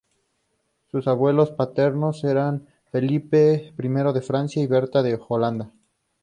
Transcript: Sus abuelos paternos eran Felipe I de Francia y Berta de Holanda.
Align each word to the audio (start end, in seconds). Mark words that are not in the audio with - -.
Sus 0.89 1.07
abuelos 1.07 1.51
paternos 1.51 2.23
eran 2.23 2.65
Felipe 2.91 3.71
I 3.77 3.87
de 4.13 4.21
Francia 4.23 4.59
y 4.63 4.65
Berta 4.65 5.03
de 5.03 5.19
Holanda. 5.29 5.69